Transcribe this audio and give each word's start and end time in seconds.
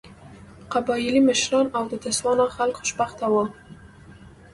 قبایلي 0.73 1.21
مشران 1.27 1.67
او 1.77 1.83
د 1.91 1.93
تسوانا 2.03 2.45
خلک 2.55 2.75
خوشبخته 2.81 3.25
وو. 3.33 3.43